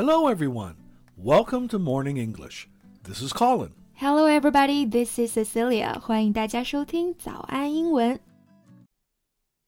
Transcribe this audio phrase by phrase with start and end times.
[0.00, 0.76] Hello, everyone.
[1.16, 2.68] Welcome to Morning English.
[3.04, 3.72] This is Colin.
[3.94, 4.84] Hello, everybody.
[4.84, 5.98] This is Cecilia.
[6.00, 8.20] 欢迎大家收听早安英文。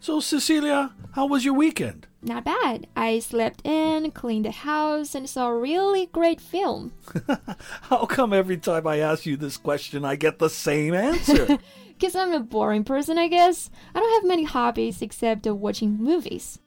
[0.00, 2.06] So, Cecilia, how was your weekend?
[2.22, 2.86] Not bad.
[2.96, 6.92] I slept in, cleaned the house, and saw a really great film.
[7.82, 11.58] How come every time I ask you this question, I get the same answer?
[11.98, 13.70] Because I'm a boring person, I guess.
[13.94, 16.58] I don't have many hobbies except watching movies.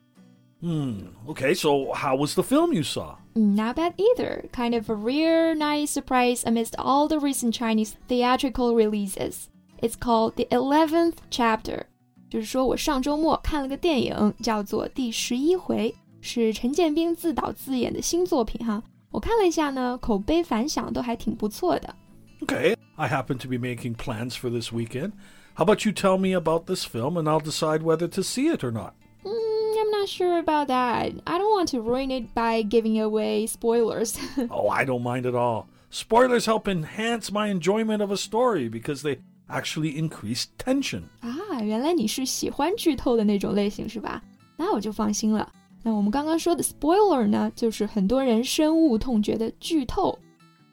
[0.59, 1.09] hmm.
[1.29, 3.17] Okay, so how was the film you saw?
[3.35, 4.49] Not bad either.
[4.51, 9.49] Kind of a rare, nice surprise amidst all the recent Chinese theatrical releases.
[9.77, 11.85] It's called The Eleventh Chapter.
[12.30, 18.82] 就是说我上周末看了个电影，叫做《第十一回》，是陈建斌自导自演的新作品哈。
[19.10, 21.94] 我看了一下呢，口碑反响都还挺不错的。
[22.40, 25.12] Okay, I happen to be making plans for this weekend.
[25.54, 28.64] How about you tell me about this film and I'll decide whether to see it
[28.64, 28.94] or not?
[29.24, 31.12] Mm, I'm not sure about that.
[31.24, 34.18] I don't want to ruin it by giving away spoilers.
[34.50, 35.68] oh, I don't mind at all.
[35.90, 41.02] Spoilers help enhance my enjoyment of a story because they actually increase tension.
[41.20, 44.22] 啊，原来你是喜欢剧透的那种类型是吧？
[44.56, 45.50] 那我就放心了。
[45.82, 50.18] 那我们刚刚说的 spoiler 呢，就是很多人深恶痛绝的剧透。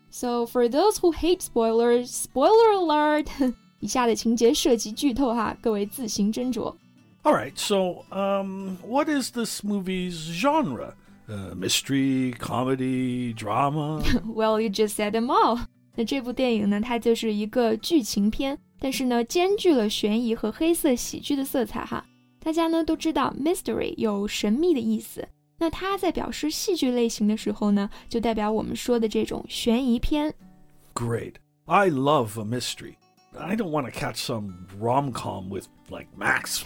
[0.09, 3.53] So for those who hate spoilers, spoiler alert！
[3.79, 6.75] 以下的情节涉及剧透哈，各位自行斟酌。
[7.23, 10.93] All right, so um, what is this movie's genre?
[11.27, 14.01] Uh, mystery, comedy, drama?
[14.25, 15.61] Well, you just said them all。
[15.95, 22.05] 那这部电影呢，它就是一个剧情片， 但是呢，兼具了悬疑和黑色喜剧的色彩哈。
[22.39, 25.27] 大家呢都知道，mystery 有神秘的意思，
[25.59, 30.33] 那它在表示戏剧类型的时候呢，就代表我们说的这种悬疑片。
[30.95, 31.35] Great.
[31.65, 32.95] I love a mystery.
[33.37, 36.63] I don't want to catch some rom com with like Max.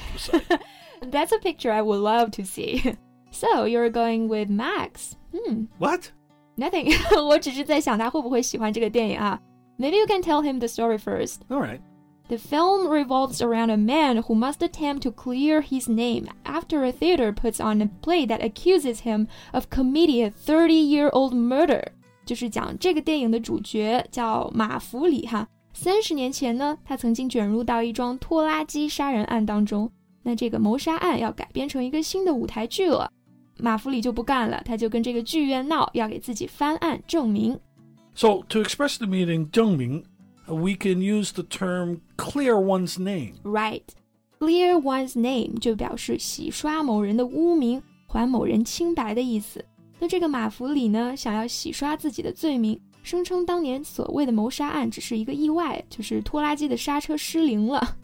[1.01, 2.95] That's a picture I would love to see.
[3.31, 5.15] So you're going with Max?
[5.31, 6.11] Hmm, what?
[6.57, 6.91] nothing.
[7.23, 9.39] 我只是在想他会不会喜欢这个电影啊。
[9.77, 11.41] Maybe you can tell him the story first.
[11.49, 11.81] All right.
[12.30, 16.92] The film revolves around a man who must attempt to clear his name after a
[16.92, 21.66] theater puts on a play that accuses him of committing a 30-year-old murder.
[21.66, 21.82] murder。
[22.24, 25.48] 就是讲这个电影的主角叫马福礼哈。
[25.72, 29.90] 三十年前呢，他曾经卷入到一桩拖拉机杀人案当中。
[30.22, 33.10] 那这个谋杀案要改编成一个新的舞台剧了，
[33.58, 37.58] 马福礼就不干了，他就跟这个剧院闹，要给自己翻案证明。
[38.14, 40.04] So to express the meaning 证明
[40.50, 43.34] we can use the term clear one's name.
[43.42, 43.84] Right.
[44.38, 49.64] Clear one's name 就表示洗刷某人的污名，还某人清白的意思。
[49.98, 57.96] 那这个马福礼呢，想要洗刷自己的罪名，声称当年所谓的谋杀案只是一个意外，就是拖拉机的刹车失灵了。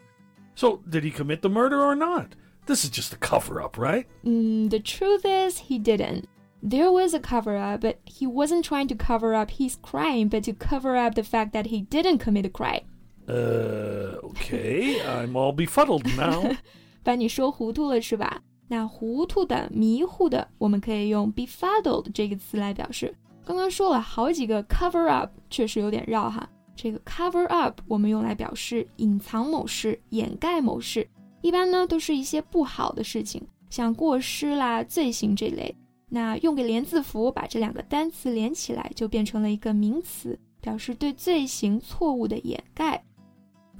[0.54, 2.32] So did he commit the murder or not?
[2.66, 4.06] This is just a cover up, right?
[4.24, 6.24] Mm, the truth is he didn't.
[6.63, 10.43] There was a cover up, but he wasn't trying to cover up his crime, but
[10.43, 12.83] to cover up the fact that he didn't commit a crime.
[13.27, 15.01] Uh, okay.
[15.01, 16.55] I'm all befuddled now.
[17.03, 18.41] 把你说糊涂了是吧？
[18.67, 23.15] 那糊涂的、迷糊的，我们可以用 befuddled 这个词来表示。
[23.43, 26.47] 刚刚说了好几个 cover up，确实有点绕哈。
[26.75, 31.07] 这个 cover up 我们用来表示隐藏某事、掩盖某事，
[31.41, 35.75] 一般呢都是一些不好的事情，像过失啦、罪行这类。
[36.15, 43.03] 那用个连字符把这两个单词连起来，就变成了一个名词，表示对罪行错误的掩盖。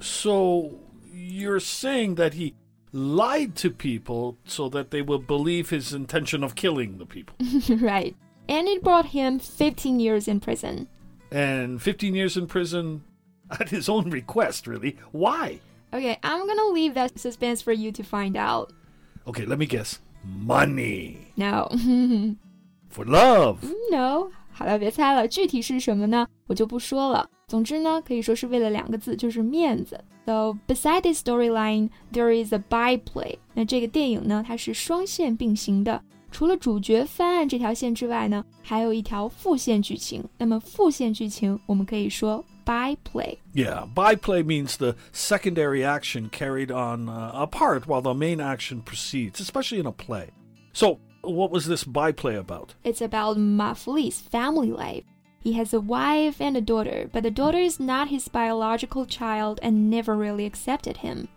[0.00, 0.70] so,
[1.14, 2.54] you're saying that he
[2.92, 7.34] lied to people so that they will believe his intention of killing the people.
[7.80, 8.14] right.
[8.48, 10.88] And it brought him 15 years in prison.
[11.30, 13.02] and 15 years in prison
[13.50, 14.96] at his own request, really.
[15.12, 15.60] Why?
[15.94, 18.72] Okay, I'm gonna leave that suspense for you to find out.
[19.26, 20.00] Okay, let me guess.
[20.46, 21.16] Money.
[21.34, 21.68] No.
[22.90, 23.58] For love.
[23.90, 24.30] no.
[24.50, 26.26] 好了，别猜了，具体是什么呢？
[26.46, 27.28] 我就不说了。
[27.48, 29.98] 总之呢，可以说是为了两个字，就是面子。
[30.26, 33.38] So beside this storyline, there is a byplay。
[33.54, 36.02] 那这个电影呢，它是双线并行的。
[36.37, 40.23] 除了主角翻案这条线之外呢，还有一条副线剧情。
[40.37, 43.35] 那么副线剧情，我们可以说 byplay.
[43.55, 49.39] Yeah, byplay means the secondary action carried on uh, apart while the main action proceeds,
[49.39, 50.27] especially in a play.
[50.73, 52.75] So, what was this byplay about?
[52.83, 55.05] It's about Ma Fuli's family life.
[55.43, 59.59] He has a wife and a daughter, but the daughter is not his biological child
[59.63, 61.29] and never really accepted him.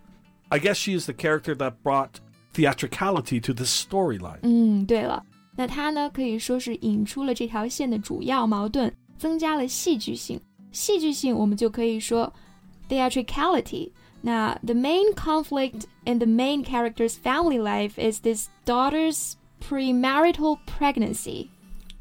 [0.51, 2.19] I guess she is the character that brought
[2.54, 4.38] theatricality to this storyline.
[4.42, 5.24] 嗯，对了，
[5.56, 10.40] 那它呢可以说是引出了这条线的主要矛盾，增加了戏剧性。
[10.72, 12.32] 戏剧性我们就可以说
[12.88, 13.90] theatricality。
[14.22, 21.48] 那 the main conflict in the main character's family life is this daughter's premarital pregnancy.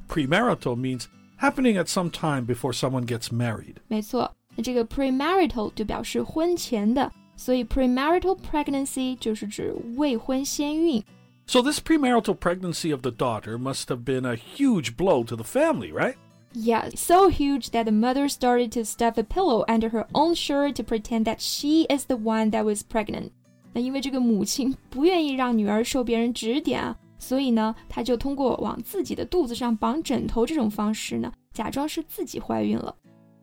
[0.08, 3.76] Premarital means happening at some time before someone gets married.
[3.88, 11.04] 没错，那这个 premarital 就表示婚前的， 所以 premarital pregnancy 就是指未婚先孕。
[11.48, 15.92] So this premarital pregnancy of the daughter must have been a huge blow to the family,
[15.92, 16.16] right?
[16.54, 20.76] Yeah, so huge that the mother started to stuff a pillow under her own shirt
[20.78, 23.32] to pretend that she is the one that was pregnant.
[23.74, 32.96] 那因为这个母亲不愿意让女儿受别人指点啊，所以呢，她就通过往自己的肚子上绑枕头这种方式呢，假装是自己怀孕了。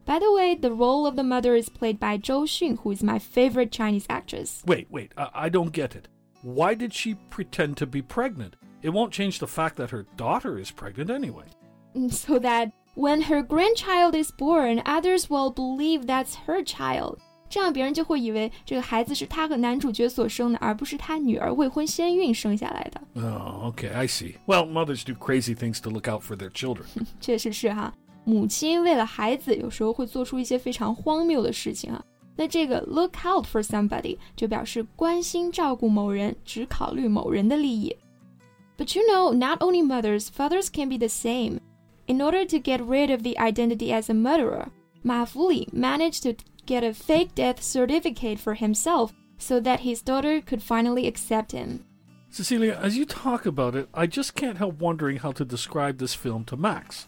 [0.07, 3.03] By the way, the role of the mother is played by Zhou Xun, who is
[3.03, 4.63] my favorite Chinese actress.
[4.67, 6.09] Wait, wait, I, I don't get it.
[6.43, 8.57] Why did she pretend to be pregnant?
[8.83, 11.45] It won't change the fact that her daughter is pregnant anyway.
[12.11, 17.19] So that when her grandchild is born, others will believe that's her child.
[17.49, 23.01] 这样别人就会以为这个孩子是他和男主角所生的，而不是他女儿未婚先孕生下来的。
[23.23, 24.37] Oh, okay, I see.
[24.47, 26.87] Well, mothers do crazy things to look out for their children.
[27.21, 27.93] 确实是哈，
[28.27, 32.05] 母亲为了孩子，有时候会做出一些非常荒谬的事情啊。
[32.37, 37.95] 那这个 look out for somebody 就表示关心照顾某人，只考虑某人的利益。
[38.79, 41.59] But you know, not only mothers, fathers can be the same.
[42.07, 44.69] In order to get rid of the identity as a murderer,
[45.03, 46.35] Ma Fuli managed to
[46.67, 51.85] get a fake death certificate for himself so that his daughter could finally accept him.
[52.31, 56.15] Cecilia, as you talk about it, I just can't help wondering how to describe this
[56.15, 57.07] film to Max.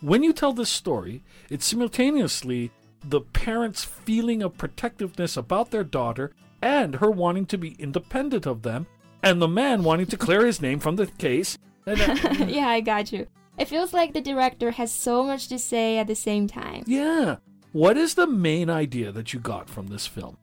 [0.00, 2.70] When you tell this story, it's simultaneously
[3.08, 6.32] the parents' feeling of protectiveness about their daughter
[6.62, 8.86] and her wanting to be independent of them,
[9.22, 11.58] and the man wanting to clear his name from the case.
[11.86, 13.26] And, uh, yeah, I got you.
[13.58, 16.82] It feels like the director has so much to say at the same time.
[16.86, 17.36] yeah.
[17.72, 20.36] What is the main idea that you got from this film?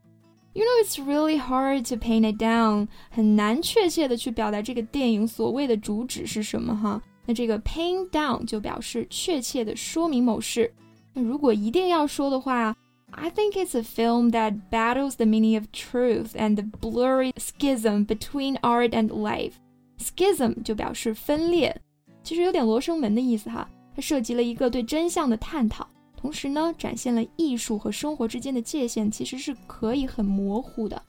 [0.53, 7.01] You know, it's really hard to paint it down，很难确切的去表达这个电影所谓的主旨是什么哈。
[7.25, 10.73] 那这个 paint down 就表示确切的说明某事。
[11.13, 12.75] 那如果一定要说的话，
[13.11, 18.57] I think it's a film that battles the meaning of truth and the blurry schism between
[18.61, 19.53] art and life.
[19.99, 21.75] Schism 就表示分裂，
[22.23, 23.69] 其实有点罗生门的意思哈。
[23.95, 25.85] 它涉及了一个对真相的探讨。
[26.15, 31.01] 同时呢，展现了艺术和生活之间的界限其实是可以很模糊的。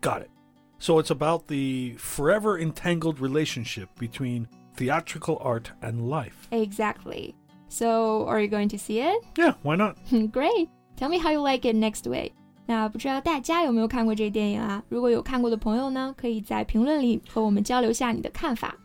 [0.00, 0.30] Got it.
[0.78, 4.46] So it's about the forever entangled relationship between
[4.76, 6.48] theatrical art and life.
[6.50, 7.34] Exactly.
[7.68, 9.22] So, are you going to see it?
[9.36, 9.96] Yeah, why not?
[10.30, 10.68] Great.
[10.96, 12.32] Tell me how you like it next week.
[12.66, 14.82] 那不知道大家有没有看过这电影啊？
[14.88, 18.76] 如果有看过的朋友呢，可以在评论里和我们交流下你的看法。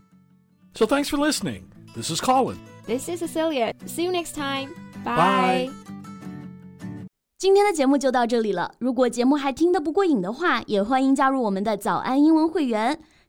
[0.74, 1.62] So thanks for listening.
[1.94, 2.56] This is Colin.
[2.86, 3.72] This is Cecilia.
[3.86, 4.70] See you next time.
[5.04, 5.70] Bye.
[7.38, 8.74] 今天的节目就到这里了。
[8.78, 12.98] 如果节目还听得不过瘾的话，也欢迎加入我们的早安英文会员。